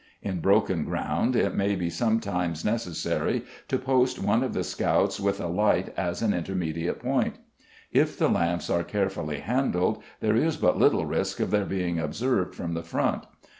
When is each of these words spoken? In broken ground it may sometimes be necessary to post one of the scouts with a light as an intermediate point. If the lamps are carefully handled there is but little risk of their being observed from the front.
In 0.23 0.39
broken 0.39 0.83
ground 0.83 1.35
it 1.35 1.53
may 1.53 1.87
sometimes 1.91 2.63
be 2.63 2.71
necessary 2.71 3.43
to 3.67 3.77
post 3.77 4.17
one 4.17 4.41
of 4.43 4.51
the 4.53 4.63
scouts 4.63 5.19
with 5.19 5.39
a 5.39 5.45
light 5.45 5.93
as 5.95 6.23
an 6.23 6.33
intermediate 6.33 6.97
point. 6.99 7.35
If 7.91 8.17
the 8.17 8.27
lamps 8.27 8.67
are 8.71 8.83
carefully 8.83 9.41
handled 9.41 10.01
there 10.19 10.35
is 10.35 10.57
but 10.57 10.79
little 10.79 11.05
risk 11.05 11.39
of 11.39 11.51
their 11.51 11.65
being 11.65 11.99
observed 11.99 12.55
from 12.55 12.73
the 12.73 12.81
front. 12.81 13.25